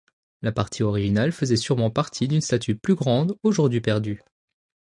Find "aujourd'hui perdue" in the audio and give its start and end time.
3.43-4.23